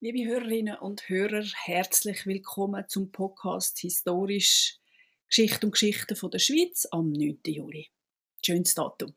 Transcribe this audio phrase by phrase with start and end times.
[0.00, 4.78] Liebe Hörerinnen und Hörer, herzlich willkommen zum Podcast Historisch
[5.26, 7.38] Geschichte und Geschichten der Schweiz am 9.
[7.46, 7.88] Juli.
[8.44, 9.14] Schönes Datum.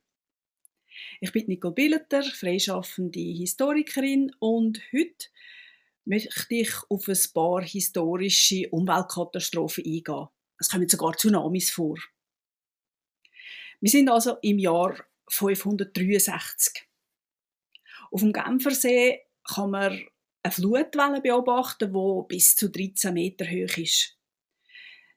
[1.20, 5.28] Ich bin Nicole Billeter, freischaffende Historikerin und heute
[6.06, 10.30] möchte ich auf ein paar historische Umweltkatastrophen eingehen.
[10.60, 11.98] Es kommen sogar Tsunamis vor.
[13.82, 14.96] Wir sind also im Jahr
[15.28, 16.88] 563.
[18.12, 20.08] Auf dem Genfersee kann man
[20.50, 24.18] eine Flutwelle beobachten, die bis zu 13 Meter hoch ist.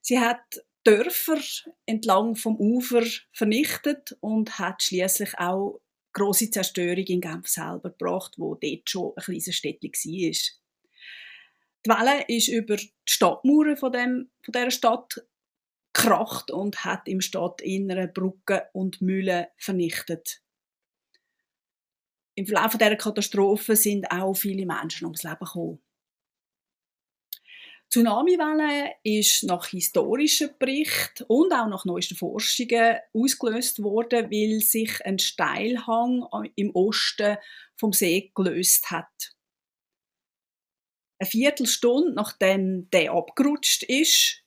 [0.00, 0.40] Sie hat
[0.84, 1.38] Dörfer
[1.86, 5.80] entlang vom Ufer vernichtet und hat schließlich auch
[6.12, 10.36] große Zerstörung in Genf selber gebracht, wo dort schon ein kleines Städtchen war.
[11.84, 15.24] Die Welle ist über die Stadtmauern von, dem, von dieser Stadt
[15.92, 20.42] gekracht und hat im Stadtinneren Brücken und Mühlen vernichtet.
[22.34, 25.82] Im Verlauf dieser Katastrophe sind auch viele Menschen ums Leben gekommen.
[27.92, 35.04] Die Tsunamiwelle ist nach historischen Berichten und auch nach neuesten Forschungen ausgelöst worden, weil sich
[35.04, 37.36] ein Steilhang im Osten
[37.76, 39.34] vom See gelöst hat.
[41.18, 44.42] Eine Viertelstunde nachdem der abgerutscht ist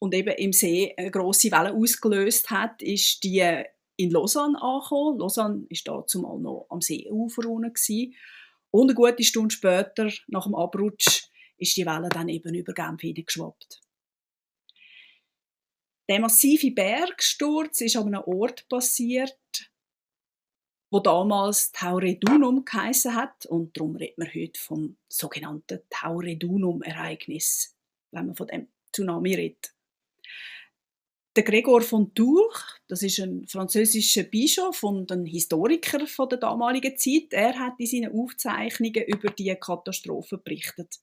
[0.00, 3.64] und eben im See eine grosse Welle ausgelöst hat, ist die
[3.96, 5.18] in Lausanne angekommen.
[5.18, 8.14] Lausanne war da zumal noch am Seeufer unten.
[8.70, 13.02] Und eine gute Stunde später, nach dem Abrutsch, ist die Welle dann eben über Genf
[13.02, 13.80] geschwappt.
[16.08, 19.38] Der massive Bergsturz ist an einem Ort passiert,
[20.90, 27.74] wo damals Tauredunum geheissen hat und darum redet man heute vom sogenannten Tauredunum-Ereignis,
[28.10, 29.73] wenn man von dem Tsunami redet.
[31.36, 36.96] Der Gregor von Tours, das ist ein französischer Bischof und ein Historiker von der damaligen
[36.96, 41.00] Zeit, er hat in seinen Aufzeichnungen über die Katastrophe berichtet.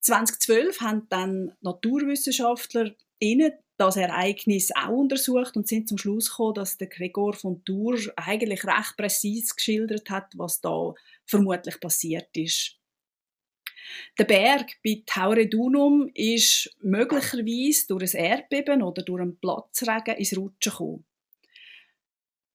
[0.00, 2.94] 2012 haben dann Naturwissenschaftler
[3.78, 8.64] das Ereignis auch untersucht und sind zum Schluss gekommen, dass der Gregor von Tours eigentlich
[8.64, 10.92] recht präzise geschildert hat, was da
[11.24, 12.78] vermutlich passiert ist.
[14.18, 20.72] Der Berg bei Tauredunum ist möglicherweise durch ein Erdbeben oder durch einen Platzregen ins Rutschen
[20.72, 21.04] gekommen.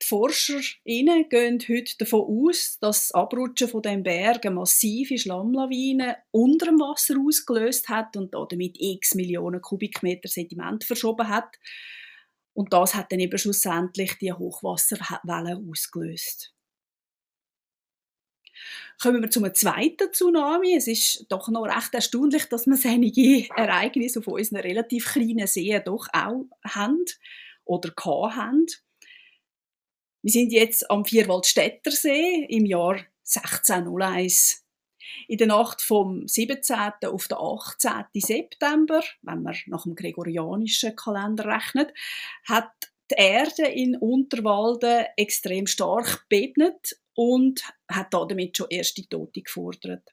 [0.01, 6.17] Die Forscher gehen heute davon aus, dass das Abrutschen von dem Berg eine massive Schlammlawine
[6.31, 11.57] unter dem Wasser ausgelöst hat und damit x Millionen Kubikmeter Sediment verschoben hat.
[12.53, 16.53] Und das hat dann eben schlussendlich die Hochwasserwelle ausgelöst.
[19.01, 20.75] Kommen wir zum zweiten Tsunami.
[20.75, 25.81] Es ist doch noch recht erstaunlich, dass wir einige Ereignisse auf unseren relativ kleinen Seen
[25.85, 27.05] doch auch haben
[27.63, 28.65] oder haben.
[30.21, 34.65] Wir sind jetzt am Vierwaldstättersee im Jahr 1601.
[35.29, 36.75] In der Nacht vom 17.
[37.05, 37.91] auf den 18.
[38.15, 41.93] September, wenn man nach dem gregorianischen Kalender rechnet,
[42.45, 42.71] hat
[43.09, 50.09] die Erde in Unterwalden extrem stark bebnet und hat damit schon erste Tote gefordert.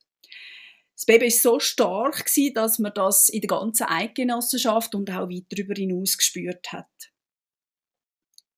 [0.97, 5.45] Das Baby ist so stark dass man das in der ganzen Eidgenossenschaft und auch weit
[5.51, 6.91] darüber hinaus gespürt hat.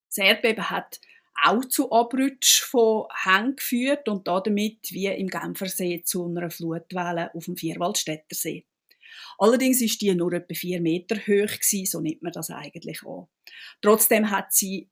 [0.08, 0.98] Das Erdbeben hat
[1.44, 7.44] auch zu Abrutsch von Hängen geführt und damit wie im Genfersee zu einer Flutwelle auf
[7.44, 8.64] dem Vierwaldstättersee.
[9.36, 11.50] Allerdings ist die nur etwa vier Meter hoch
[11.84, 13.26] so nimmt man das eigentlich an.
[13.82, 14.88] Trotzdem hat sie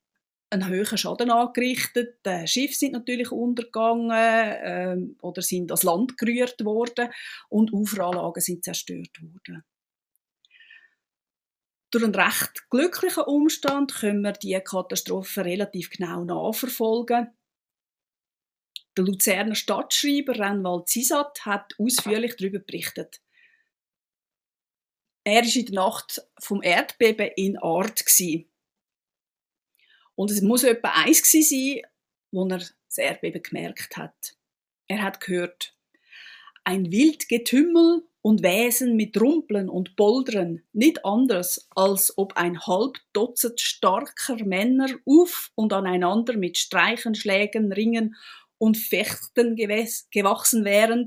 [0.50, 2.18] einen hohen Schaden angerichtet.
[2.24, 7.08] Die Schiffe sind natürlich untergegangen äh, oder sind ans Land gerührt worden
[7.48, 9.64] und Uferanlagen sind zerstört worden.
[11.90, 17.28] Durch einen recht glücklichen Umstand können wir diese Katastrophe relativ genau nachverfolgen.
[18.96, 23.20] Der Luzerner Stadtschreiber Renwald Zisat hat ausführlich darüber berichtet.
[25.24, 28.04] Er war in der Nacht vom Erdbeben in Art.
[28.04, 28.48] Gewesen.
[30.16, 31.82] Und es muss etwa eins sein,
[32.32, 34.36] wo er das Erdbeben gemerkt hat.
[34.88, 35.76] Er hat gehört,
[36.64, 43.60] ein Wildgetümmel und Wesen mit Rumpeln und Boldern, nicht anders, als ob ein halb Dutzend
[43.60, 48.16] starker Männer auf und aneinander mit Streichenschlägen, Ringen
[48.58, 51.06] und Fechten gewachsen wären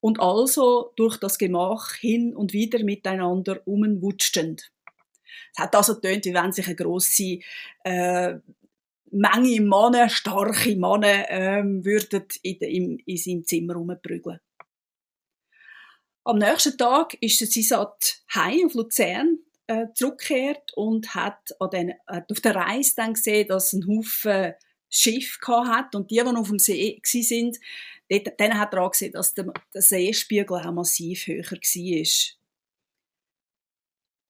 [0.00, 4.56] und also durch das Gemach hin und wieder miteinander umwutschten.
[5.54, 7.38] Es hat also getönt, wie wenn sich eine grosse
[7.84, 8.34] äh,
[9.10, 14.40] Menge Männer, starke Männer, ähm, würden in, in, in seinem Zimmer rumprügeln.
[16.24, 19.38] Am nächsten Tag ist der Sisat heim auf Luzern
[19.68, 24.54] äh, zurückgekehrt und hat, an den, hat auf der Reise dann gesehen, dass ein Haufen
[24.88, 27.52] Schiff hat und die, die auf dem See waren,
[28.38, 32.36] denen hat er angesehen, dass der, der Seespiegel auch massiv höher war.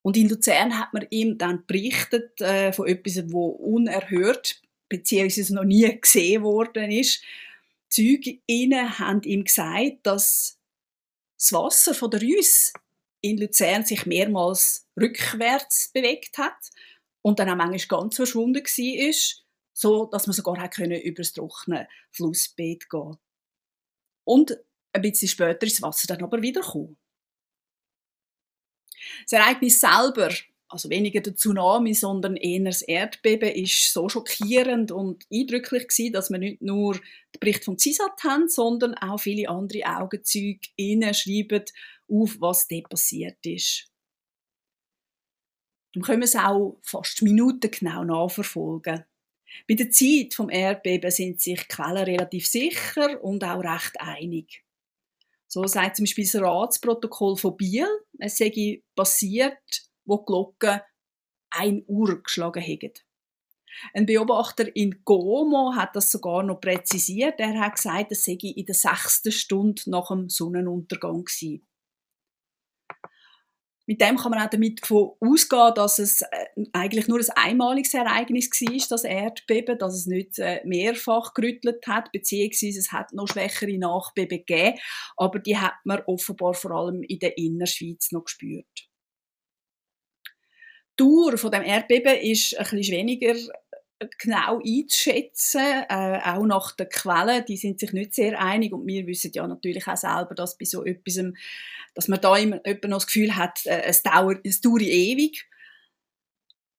[0.06, 5.64] Und in Luzern hat man ihm dann berichtet äh, von etwas, wo unerhört beziehungsweise noch
[5.64, 7.24] nie gesehen worden ist.
[7.90, 10.60] Zeuginnen haben ihm gesagt, dass
[11.36, 12.72] das Wasser von der Rüss
[13.20, 16.70] in Luzern sich mehrmals rückwärts bewegt hat
[17.22, 19.42] und dann auch manchmal ganz verschwunden war,
[19.72, 23.16] so dass man sogar über das trockene Flussbett gehen.
[24.22, 24.56] Und
[24.92, 26.96] ein bisschen später ist das Wasser dann aber wieder gekommen.
[29.22, 30.30] Das Ereignis selber,
[30.68, 36.30] also weniger der Tsunami, sondern eher das Erdbeben, ist so schockierend und eindrücklich gewesen, dass
[36.30, 41.64] wir nicht nur den Bericht vom CISAT haben, sondern auch viele andere Augenzeuge schreiben
[42.08, 43.88] auf, was dort passiert ist.
[45.94, 49.04] Dann können wir es auch fast minutengenau nachverfolgen.
[49.68, 54.62] Bei der Zeit vom Erdbeben sind sich Quellen relativ sicher und auch recht einig.
[55.48, 57.88] So sagt zum Beispiel das Ratsprotokoll von Biel,
[58.18, 60.80] es sei passiert, wo die Glocken
[61.50, 62.92] ein Uhr geschlagen haben.
[63.92, 67.38] Ein Beobachter in Como hat das sogar noch präzisiert.
[67.38, 71.66] Er hat gesagt, es sei in der sechsten Stunde nach dem Sonnenuntergang gewesen.
[73.86, 76.26] Mit dem kann man auch damit ausgehen, dass es äh,
[76.72, 82.10] eigentlich nur ein einmaliges Ereignis war, das Erdbeben, dass es nicht äh, mehrfach gerüttelt hat,
[82.10, 84.78] beziehungsweise es hat noch schwächere Nachbeben gegeben,
[85.16, 88.66] aber die hat man offenbar vor allem in der Innerschweiz noch gespürt.
[90.98, 93.34] Die Dauer von dem Erdbeben ist ein bisschen weniger
[94.18, 99.06] genau einzuschätzen, äh, auch nach den Quellen, die sind sich nicht sehr einig und wir
[99.06, 101.20] wissen ja natürlich auch selber, dass bei so etwas,
[101.94, 105.48] dass man da immer noch das Gefühl hat, äh, es dauert, es dauert ewig.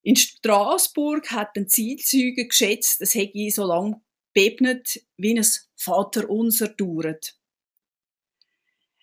[0.04, 4.02] In Straßburg hat ein Zielzeuge geschätzt, es hätte so lange
[4.34, 7.37] bebnet, wie ein Vaterunser dauert.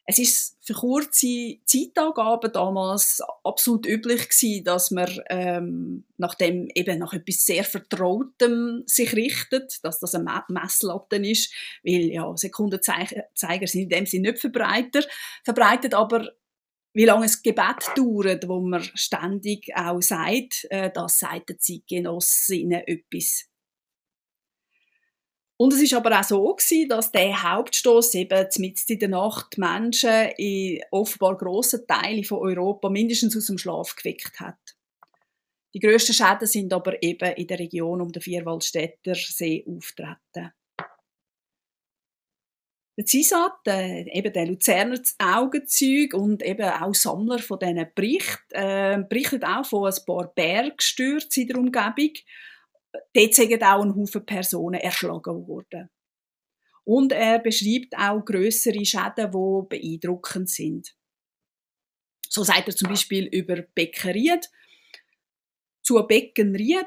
[0.07, 6.99] Es ist für kurze Zeitangaben damals absolut üblich gewesen, dass man ähm, nach dem eben
[6.99, 13.25] nach etwas sehr Vertrautem sich richtet, dass das ein Messlatte ist, weil ja Sekundenzeiger
[13.67, 15.09] sind in dem Sinne nicht verbreitet,
[15.43, 16.31] verbreitet, aber
[16.93, 23.47] wie lange es Gebet dauert, wo man ständig auch sagt, äh, das der Zeitgenossinnen etwas
[25.65, 29.57] und es ist aber auch so gewesen, dass der Hauptstoß eben mitten in der Nacht
[29.57, 34.59] Menschen in offenbar grossen Teilen von Europa mindestens aus dem Schlaf geweckt hat.
[35.73, 40.53] Die grössten Schäden sind aber eben in der Region um den Vierwaldstätter See auftreten.
[42.99, 49.03] Der CISAT, äh, eben der Luzerner Augenzeug und eben auch Sammler von diesen Berichten, äh,
[49.09, 52.13] berichtet auch von ein paar Bergstürzen in der Umgebung
[53.15, 55.91] dort sind auch ein Haufen Personen erschlagen worden.
[56.85, 60.95] Und er beschreibt auch größere Schäden, die beeindruckend sind.
[62.29, 64.51] So sagt er zum Beispiel über Beckenried.
[65.83, 66.87] Zu Beckenried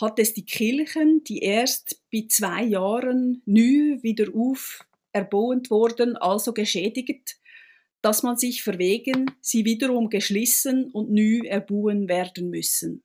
[0.00, 6.52] hat es die Kirchen, die erst bei zwei Jahren neu wieder auf erbaut wurden, also
[6.52, 7.38] geschädigt,
[8.00, 13.02] dass man sich verwegen, sie wiederum geschlissen und neu erbauen werden müssen.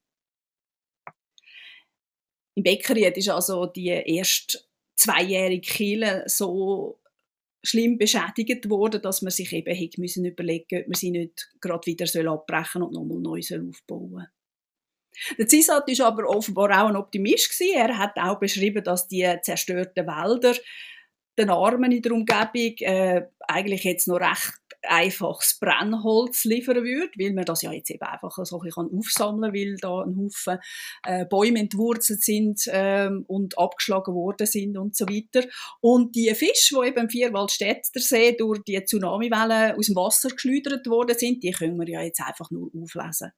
[2.57, 4.57] Im Beckeriet ist also die erste
[4.95, 6.99] zweijährige Kille so
[7.63, 11.85] schlimm beschädigt worden, dass man sich eben hätte müssen überlegen, ob man sie nicht gerade
[11.85, 14.27] wieder abbrechen und nochmal neu aufbauen soll.
[15.37, 17.75] Der Zisat ist aber offenbar auch ein Optimist gewesen.
[17.75, 20.55] Er hat auch beschrieben, dass die zerstörten Wälder
[21.38, 27.34] den Armen in der Umgebung äh, eigentlich jetzt noch recht einfaches Brennholz liefern würde, weil
[27.34, 30.60] man das ja jetzt eben einfach so ein kann aufsammeln kann, weil da ein Haufen
[31.03, 35.48] äh, Bäume entwurzelt sind ähm, und abgeschlagen worden sind und so weiter.
[35.82, 40.88] Und die Fische, die eben im Vierwaldstätter See durch die Tsunamiwellen aus dem Wasser geschleudert
[40.88, 43.32] worden sind, die können wir ja jetzt einfach nur auflesen.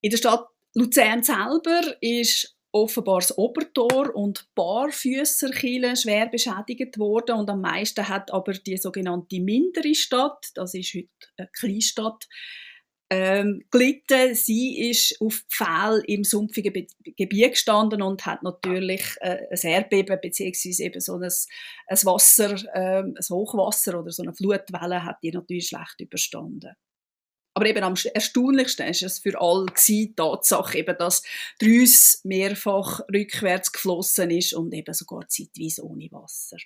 [0.00, 7.50] In der Stadt Luzern selber ist offenbar das Obertor und Barfüsserkille schwer beschädigt worden und
[7.50, 12.26] am meisten hat aber die sogenannte mindere Stadt, das ist heute eine Kleinstadt,
[13.08, 14.34] ähm, gelitten.
[14.34, 20.18] Sie ist auf Pfähl im sumpfigen Be Gebiet gestanden und hat natürlich äh, ein Erdbeben
[20.20, 20.84] bzw.
[20.84, 25.68] eben so ein, ein Wasser, äh, ein Hochwasser oder so eine Flutwelle hat die natürlich
[25.68, 26.74] schlecht überstanden.
[27.56, 31.22] Aber eben am erstaunlichsten ist es für alle die Tatsache, eben, dass
[31.58, 36.58] die Rüss mehrfach rückwärts geflossen ist und eben sogar zeitweise ohne Wasser.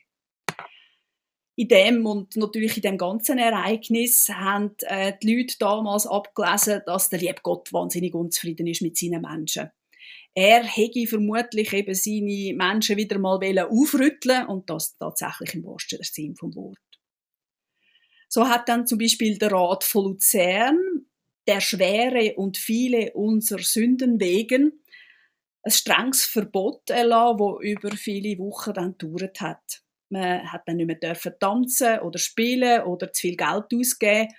[1.54, 7.08] In dem und natürlich in dem ganzen Ereignis haben äh, die Leute damals abgelesen, dass
[7.08, 9.70] der liebe Gott wahnsinnig unzufrieden ist mit seinen Menschen.
[10.34, 16.34] Er hätte vermutlich eben seine Menschen wieder mal aufrütteln und das tatsächlich im wahrsten Sinn
[16.34, 16.78] vom Wort.
[18.32, 20.78] So hat dann zum Beispiel der Rat von Luzern,
[21.48, 24.84] der schwere und viele unserer Sünden wegen,
[25.64, 29.82] ein strenges Verbot erlassen, das über viele Wochen dann gedauert hat.
[30.10, 34.32] Man hat dann nicht mehr dürfen tanzen oder spielen oder zu viel Geld ausgeben.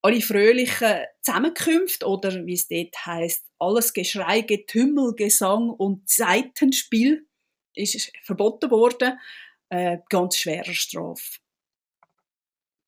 [0.00, 7.26] Alle fröhlichen Zusammenkünfte oder wie es dort heißt, alles Geschrei, Getümmel, Gesang und Seitenspiel
[7.74, 9.18] ist verboten worden.
[9.68, 11.43] Äh, ganz schwerer Strafe.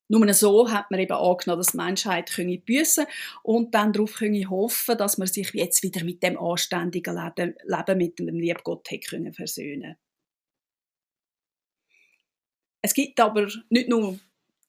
[0.09, 2.31] Nur so hat man eben angenommen, dass die Menschheit
[2.65, 3.05] büssen
[3.43, 7.97] und dann darauf können hoffen, dass man sich jetzt wieder mit dem anständigen Leben, Leben
[7.97, 9.97] mit dem lieben Gott können versöhnen.
[12.81, 14.17] Es gibt aber nicht nur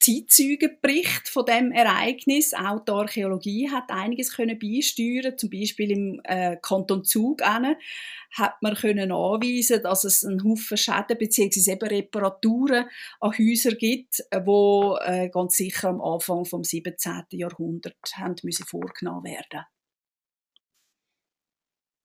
[0.00, 2.54] Zeitzeugenbericht von dem Ereignis.
[2.54, 5.36] Auch die Archäologie hat einiges können beisteuern.
[5.36, 11.18] Zum Beispiel im äh, Kanton Zug hat man können anweisen, dass es einen Haufen Schäden
[11.18, 11.78] bzw.
[11.82, 12.86] Reparaturen
[13.20, 17.24] an Häusern gibt, wo äh, ganz sicher am Anfang vom 17.
[17.32, 19.64] Jahrhundert haben müssen vorgenommen werden.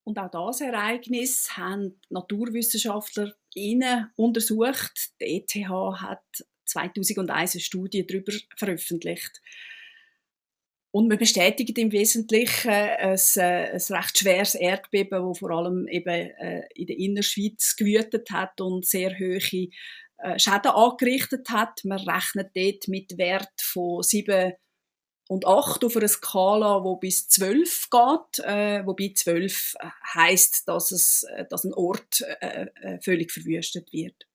[0.06, 3.34] Und auch das Ereignis haben Naturwissenschaftler
[4.16, 5.12] untersucht.
[5.22, 6.24] Die ETH hat
[6.74, 9.42] 2001 eine Studie darüber veröffentlicht.
[10.96, 16.08] Und man bestätigt im Wesentlichen ein, äh, ein recht schweres Erdbeben, das vor allem eben
[16.08, 21.84] äh, in der Innerschweiz gewütet hat und sehr hohe äh, Schäden angerichtet hat.
[21.84, 24.54] Man rechnet dort mit Wert von 7
[25.30, 28.46] und 8 auf einer Skala, wo bis 12 geht,
[28.86, 29.74] wobei 12
[30.14, 32.24] heißt, dass, es, dass ein Ort
[33.02, 34.28] völlig verwüstet wird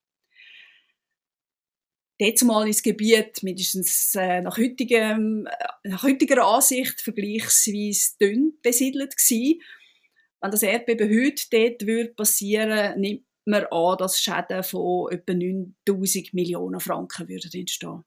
[2.42, 9.60] mal ins Gebiet mindestens äh, nach, heutigem, äh, nach heutiger Ansicht vergleichsweise dünn besiedelt gewesen.
[10.40, 12.14] Wenn das Erdbeben heute dort würde
[12.96, 18.04] nimmt man an, dass Schäden von etwa 9000 Millionen Franken würden entstehen.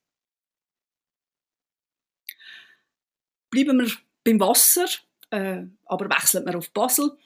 [3.49, 3.91] Bleiben wir
[4.23, 4.87] beim Wasser,
[5.31, 7.17] äh, aber wechseln wir auf Basel.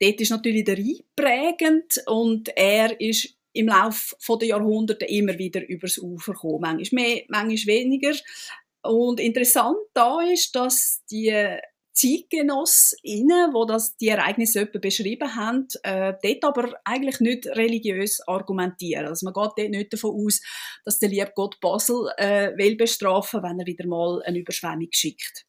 [0.00, 5.66] Dort ist natürlich der Rhein prägend und er ist im Laufe der Jahrhunderte immer wieder
[5.66, 6.60] übers Ufer gekommen.
[6.60, 8.14] Manchmal mehr, manchmal weniger.
[8.82, 11.58] Und interessant da ist, dass die
[11.94, 19.06] Zeitgenossinnen, die das, die Ereignisse beschrieben haben, äh, dort aber eigentlich nicht religiös argumentieren.
[19.06, 20.40] Also man geht dort nicht davon aus,
[20.84, 25.46] dass der liebe Gott Basel äh, will bestrafen, wenn er wieder mal eine Überschwemmung schickt.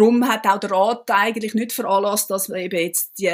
[0.00, 3.28] Darum hat auch der Rat eigentlich nicht veranlasst, dass eben jetzt die,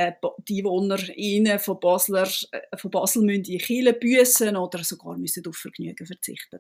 [0.49, 5.55] die Einwohner von, Basler, äh, von Basel müssen in Kiel büssen oder sogar müssen auf
[5.55, 6.59] Vergnügen verzichten.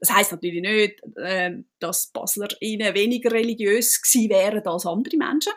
[0.00, 5.52] Das heißt natürlich nicht, äh, dass Basler weniger religiös gewesen wären als andere Menschen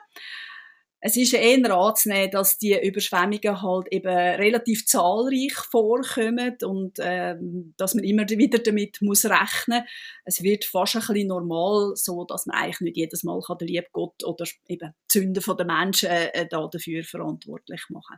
[1.01, 7.95] es ist eher anzunehmen, dass die Überschwemmungen halt eben relativ zahlreich vorkommen und ähm, dass
[7.95, 9.83] man immer wieder damit muss rechnen.
[10.25, 13.87] Es wird fast ein bisschen normal, so dass man eigentlich nicht jedes Mal den lieben
[13.93, 18.17] Gott oder eben die Sünden der Menschen äh, da dafür verantwortlich machen.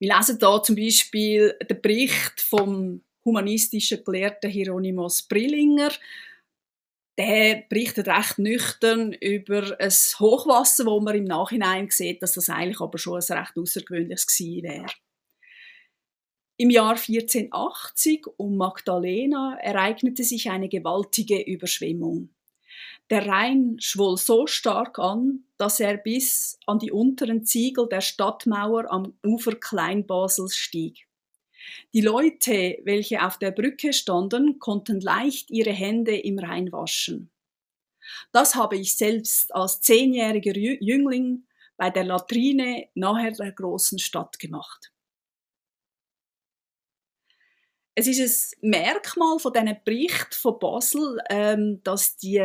[0.00, 5.90] Wir lesen da zum Beispiel den Bericht vom humanistischen Gelehrten Hieronymus Brillinger
[7.20, 12.80] der berichtet recht nüchtern über ein Hochwasser, wo man im Nachhinein sieht, dass das eigentlich
[12.80, 14.86] aber schon ein recht außergewöhnliches gewesen wäre.
[16.56, 22.30] Im Jahr 1480 um Magdalena ereignete sich eine gewaltige Überschwemmung.
[23.10, 28.90] Der Rhein schwoll so stark an, dass er bis an die unteren Ziegel der Stadtmauer
[28.90, 31.09] am Ufer Kleinbasels stieg.
[31.92, 37.30] Die Leute, welche auf der Brücke standen, konnten leicht ihre Hände im Rhein waschen.
[38.32, 44.92] Das habe ich selbst als zehnjähriger Jüngling bei der Latrine nahe der großen Stadt gemacht.
[47.94, 52.38] Es ist ein Merkmal von diesem Bericht von Basel, ähm, dass die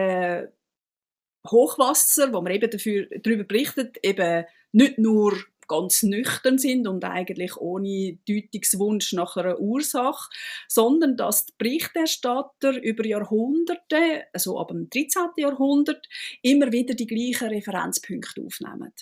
[1.48, 7.58] Hochwasser, wo man eben dafür, darüber berichtet, eben nicht nur ganz nüchtern sind und eigentlich
[7.58, 10.30] ohne Deutungswunsch nach einer Ursache,
[10.68, 15.32] sondern dass die Berichterstatter über Jahrhunderte, also ab dem 13.
[15.38, 16.08] Jahrhundert,
[16.42, 18.94] immer wieder die gleichen Referenzpunkte aufnehmen.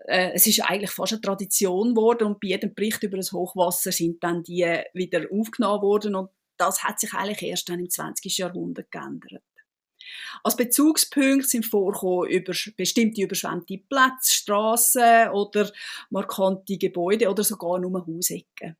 [0.00, 3.92] Äh, es ist eigentlich fast eine Tradition geworden und bei jedem Bericht über das Hochwasser
[3.92, 8.38] sind dann die wieder aufgenommen worden und das hat sich eigentlich erst dann im 20.
[8.38, 9.42] Jahrhundert geändert.
[10.42, 15.72] Als Bezugspunkt sind vorgekommen über bestimmte überschwemmte Plätze, Straßen oder
[16.10, 18.76] markante Gebäude oder sogar nur Hausecken.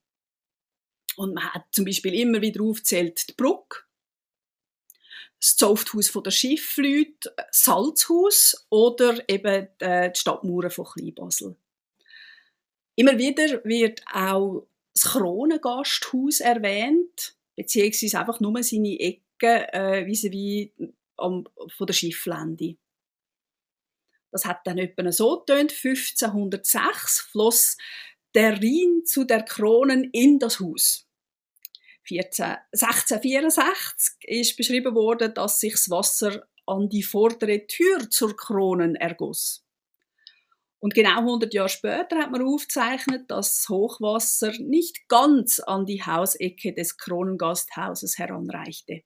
[1.17, 3.81] Und man hat zum Beispiel immer wieder aufgezählt die Brücke,
[5.41, 11.57] das Zofthaus der Schiffleute, Salzhaus oder eben die Stadtmauern von Kleinbasel.
[12.97, 20.71] Immer wieder wird auch das Kronengasthaus erwähnt, beziehungsweise einfach nur seine Ecke äh, vis-à-vis
[21.17, 21.47] von
[21.81, 22.77] der Schifflände.
[24.31, 27.77] Das hat dann etwa so getönt, 1506 floss
[28.35, 31.09] der Rhein zu der Kronen in das Haus.
[32.03, 38.95] 14, 1664 ist beschrieben worden, dass sich das Wasser an die vordere Tür zur Kronen
[38.95, 39.65] ergoss.
[40.79, 46.05] Und genau 100 Jahre später hat man aufgezeichnet, dass das Hochwasser nicht ganz an die
[46.05, 49.03] Hausecke des Kronengasthauses heranreichte.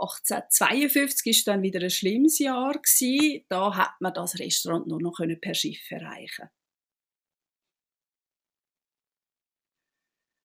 [0.00, 2.80] 1852 ist dann wieder ein schlimmes Jahr
[3.48, 6.48] Da hat man das Restaurant nur noch per Schiff erreichen.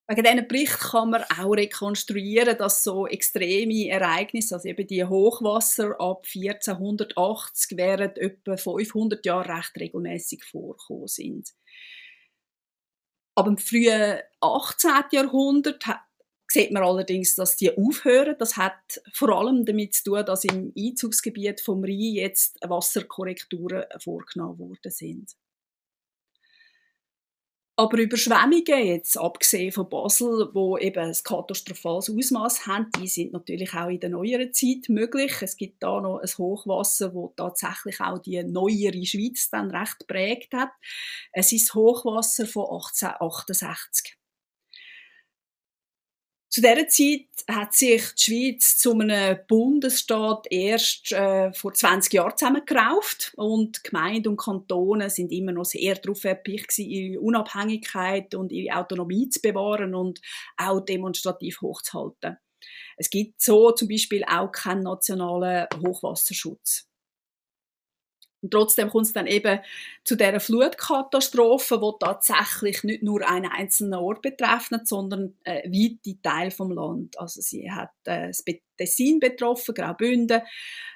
[0.10, 5.96] Wegen diesen Bericht kann man auch rekonstruieren, dass so extreme Ereignisse, also eben die Hochwasser
[6.00, 11.54] ab 1480 während etwa 500 Jahren recht regelmäßig vorgekommen sind.
[13.36, 14.92] Aber im frühen 18.
[15.12, 15.86] Jahrhundert
[16.48, 18.36] sieht man allerdings, dass die aufhören.
[18.38, 24.60] Das hat vor allem damit zu tun, dass im Einzugsgebiet vom Rhein jetzt Wasserkorrekturen vorgenommen
[24.60, 25.36] worden sind.
[27.76, 33.74] Aber Überschwemmungen, jetzt abgesehen von Basel, wo eben ein katastrophales Ausmaß haben, die sind natürlich
[33.74, 35.34] auch in der neueren Zeit möglich.
[35.42, 40.54] Es gibt da noch ein Hochwasser, wo tatsächlich auch die neuere Schweiz dann recht prägt
[40.54, 40.70] hat.
[41.32, 44.18] Es ist Hochwasser von 1868.
[46.54, 52.38] Zu dieser Zeit hat sich die Schweiz zu einem Bundesstaat erst äh, vor 20 Jahren
[52.38, 58.78] zusammengerauft und Gemeinden und Kantone sind immer noch sehr darauf erpicht ihre Unabhängigkeit und ihre
[58.78, 60.22] Autonomie zu bewahren und
[60.56, 62.38] auch demonstrativ hochzuhalten.
[62.98, 66.88] Es gibt so zum Beispiel auch keinen nationalen Hochwasserschutz.
[68.44, 69.60] Und trotzdem kommt es dann eben
[70.04, 76.52] zu dieser Flutkatastrophe, wo tatsächlich nicht nur einen einzelnen Ort betreffend, sondern äh, weite Teile
[76.52, 77.18] vom Land.
[77.18, 78.44] Also sie hat äh, das
[78.78, 80.42] Tessin betroffen, Graubünden,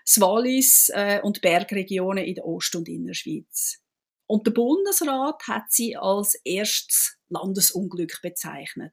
[0.05, 3.81] das Wallis äh, und Bergregionen in der Ost- und Innerschweiz.
[4.27, 8.91] Und der Bundesrat hat sie als erstes Landesunglück bezeichnet.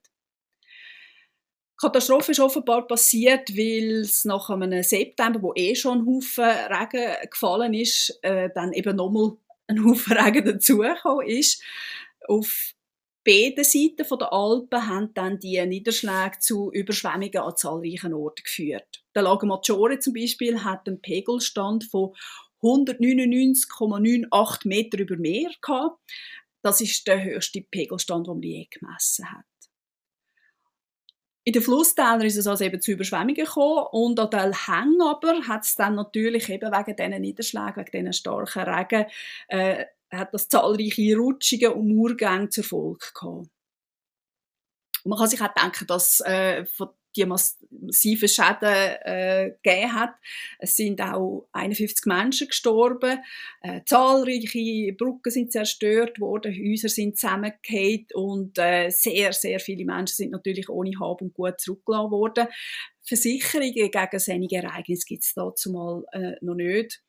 [1.77, 7.31] Katastrophe ist offenbar passiert, weil es nach einem September, wo eh schon ein Haufen Regen
[7.31, 9.33] gefallen ist, äh, dann eben nochmal
[9.67, 11.63] ein Haufen Regen dazugekommen ist.
[12.29, 12.75] Auf
[13.25, 19.03] beiden Seiten der Alpen haben dann die Niederschläge zu Überschwemmungen an zahlreichen Orten geführt.
[19.15, 22.15] Der Lago Maggiore zum Beispiel hat einen Pegelstand von
[22.63, 25.99] 199,98 Meter über Meer gehabt.
[26.63, 29.45] Das ist der höchste Pegelstand, den man je gemessen hat.
[31.47, 35.47] In den Flusstälern ist es also eben zu Überschwemmungen gekommen und an den Hängen aber
[35.47, 39.07] hat es dann natürlich eben wegen diesen Niederschlägen, wegen diesen starken Regen,
[39.49, 43.49] äh, hat das zahlreiche Rutschungen und Murgänge zur Folge gehabt.
[45.05, 50.15] Man kann sich auch denken, dass äh, von die massiven Schäden äh, gegeben hat.
[50.59, 53.21] Es sind auch 51 Menschen gestorben,
[53.63, 60.17] äh, zahlreiche Brücken sind zerstört worden, Häuser sind zusammengefallen und äh, sehr, sehr viele Menschen
[60.17, 62.49] sind natürlich ohne Hab und Gut zurückgelassen worden.
[63.03, 67.03] Versicherungen gegen solche Ereignisse gibt es dazu mal äh, noch nicht.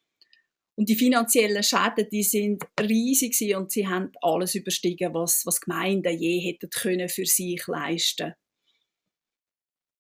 [0.78, 6.18] Und die finanziellen Schäden, die sind riesig und sie haben alles überstiegen, was, was Gemeinden
[6.18, 8.34] je hätten können für sich leisten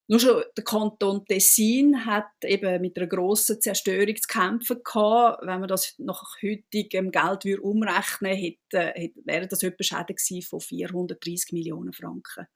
[0.07, 5.41] nur schon der Kanton Tessin hat eben mit einer grossen Zerstörung zu kämpfen gehabt.
[5.45, 11.53] Wenn man das nach heutigem Geld umrechnen würde, hätte, wäre das etwa Schäden von 430
[11.53, 12.47] Millionen Franken.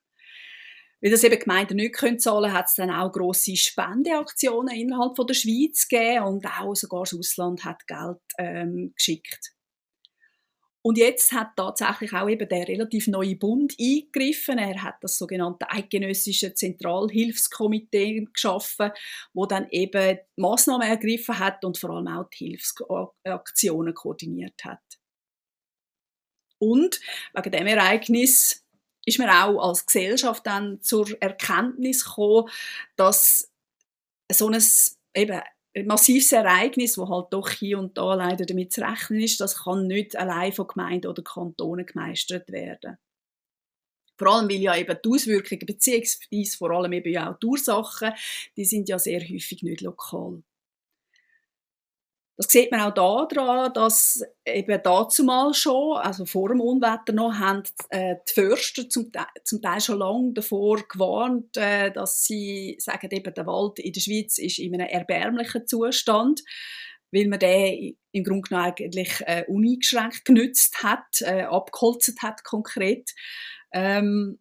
[1.01, 5.25] Weil das eben Gemeinden nicht können zahlen hat es dann auch grosse Spendeaktionen innerhalb von
[5.25, 9.53] der Schweiz gegeben und auch sogar das Ausland hat Geld ähm, geschickt.
[10.81, 14.57] Und jetzt hat tatsächlich auch eben der relativ neue Bund eingegriffen.
[14.57, 18.91] Er hat das sogenannte Eidgenössische Zentralhilfskomitee geschaffen,
[19.33, 24.79] wo dann eben Maßnahmen ergriffen hat und vor allem auch die Hilfsaktionen koordiniert hat.
[26.59, 26.99] Und
[27.33, 28.65] wegen dem Ereignis
[29.05, 32.49] ist man auch als Gesellschaft dann zur Erkenntnis gekommen,
[32.95, 33.51] dass
[34.31, 34.61] so ein
[35.15, 35.41] eben
[35.87, 39.87] massives Ereignis, wo halt doch hier und da leider damit zu rechnen ist, das kann
[39.87, 42.97] nicht allein von Gemeinden oder Kantonen gemeistert werden.
[44.17, 48.11] Vor allem, weil ja eben die Auswirkungen, beziehungsweise vor allem eben auch die Ursachen,
[48.57, 50.43] die sind ja sehr häufig nicht lokal.
[52.39, 57.63] Das sieht man auch daran, dass eben dazumal schon, also vor dem Unwetter noch, haben
[57.89, 63.45] äh, die Förster zum, Teil schon lange davor gewarnt, äh, dass sie sagen, eben der
[63.45, 66.41] Wald in der Schweiz ist in einem erbärmlichen Zustand,
[67.11, 73.11] weil man den im Grunde genommen eigentlich äh, uneingeschränkt genützt hat, abgeholzt hat konkret.
[73.73, 74.39] Ähm,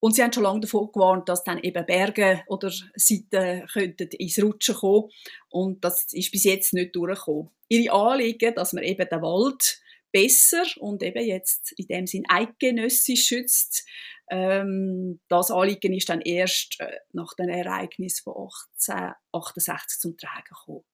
[0.00, 4.42] und sie haben schon lange davor gewarnt, dass dann eben Berge oder Seiten könnten ins
[4.42, 5.10] Rutschen kommen.
[5.50, 7.50] Und das ist bis jetzt nicht durchgekommen.
[7.68, 13.26] Ihre Anliegen, dass man eben den Wald besser und eben jetzt in dem Sinn eidgenössisch
[13.26, 13.86] schützt,
[14.30, 20.84] ähm, das Anliegen ist dann erst äh, nach den Ereignissen von 1868 zum Tragen gekommen.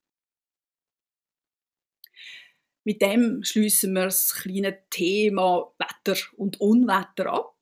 [2.85, 7.57] Mit dem schließen wir das kleine Thema Wetter und Unwetter ab.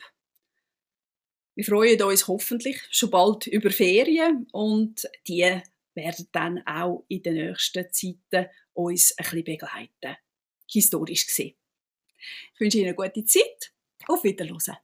[1.54, 5.60] Wir freuen uns hoffentlich schon bald über Ferien und die
[5.94, 10.16] werden dann auch in den nächsten Zeiten uns ein bisschen begleiten.
[10.68, 11.54] Historisch gesehen.
[12.54, 13.72] Ich wünsche Ihnen eine gute Zeit.
[14.08, 14.76] Auf Wiedersehen.